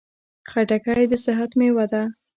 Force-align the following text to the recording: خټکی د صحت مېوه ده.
خټکی 0.49 1.03
د 1.11 1.13
صحت 1.25 1.51
مېوه 1.59 1.85
ده. 1.91 2.03